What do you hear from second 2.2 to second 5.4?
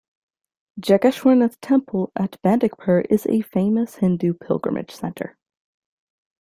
Bandakpur is a famous Hindu pilgrimage center.